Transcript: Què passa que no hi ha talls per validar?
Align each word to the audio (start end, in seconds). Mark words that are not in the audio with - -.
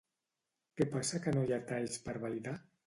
Què 0.79 0.87
passa 0.95 1.21
que 1.27 1.37
no 1.37 1.47
hi 1.51 1.55
ha 1.59 1.63
talls 1.73 2.03
per 2.09 2.19
validar? 2.27 2.61